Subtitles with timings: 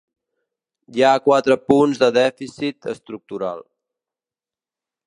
[0.95, 3.63] Hi ha quatre punts de dèficit estructural.